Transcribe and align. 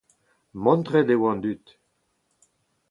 Mantret 0.63 1.09
oa 1.15 1.27
an 1.31 1.39
dud. 1.43 1.65